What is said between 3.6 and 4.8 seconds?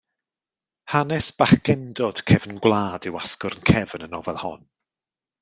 cefn y nofel hon.